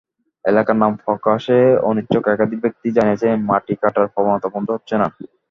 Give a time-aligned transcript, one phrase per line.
[0.45, 1.57] এলাকার নাম প্রকাশে
[1.89, 5.07] অনিচ্ছুক একাধিক ব্যক্তি জানিয়েছেন, মাটি কাটার প্রবণতা বন্ধ হচ্ছে না।